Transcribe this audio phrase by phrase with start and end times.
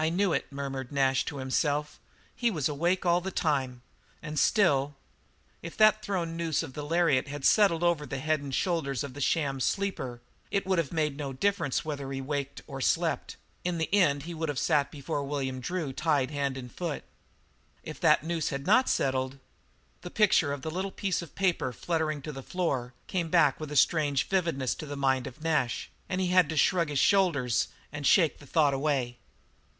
[0.00, 1.98] "I knew it," murmured Nash to himself.
[2.36, 3.82] "He was awake all the time.
[4.22, 4.94] And still"
[5.60, 9.12] If that thrown noose of the lariat had settled over the head and shoulders of
[9.14, 10.20] the sham sleeper
[10.52, 13.34] it would have made no difference whether he waked or slept
[13.64, 17.02] in the end he would have sat before William Drew tied hand and foot.
[17.82, 19.40] If that noose had not settled?
[20.02, 23.72] The picture of the little piece of paper fluttering to the floor came back with
[23.72, 27.66] a strange vividness to the mind of Nash, and he had to shrug his shoulders
[27.92, 29.18] to shake the thought away.